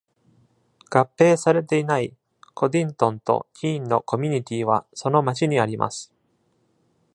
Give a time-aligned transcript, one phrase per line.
[0.89, 2.17] 合併されていない、
[2.55, 6.11] コディントンとキーンのコミュニティーは、その町にあります。